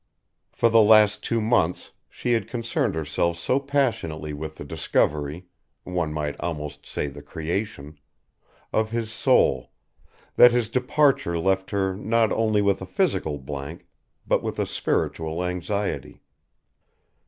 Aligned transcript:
For 0.51 0.67
the 0.69 0.81
last 0.81 1.23
two 1.23 1.39
months 1.39 1.91
she 2.09 2.31
had 2.31 2.47
concerned 2.49 2.95
herself 2.95 3.37
so 3.37 3.59
passionately 3.59 4.33
with 4.33 4.55
the 4.55 4.65
discovery 4.65 5.45
one 5.83 6.11
might 6.11 6.35
almost 6.39 6.87
say 6.87 7.05
the 7.05 7.21
creation 7.21 7.99
of 8.73 8.89
his 8.89 9.11
soul, 9.11 9.69
that 10.37 10.53
his 10.53 10.69
departure 10.69 11.37
left 11.37 11.69
her 11.69 11.95
not 11.95 12.31
only 12.31 12.63
with 12.63 12.81
a 12.81 12.87
physical 12.87 13.37
blank, 13.37 13.85
but 14.25 14.41
with 14.41 14.57
a 14.57 14.65
spiritual 14.65 15.43
anxiety. 15.45 16.23